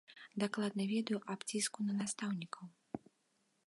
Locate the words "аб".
1.35-1.39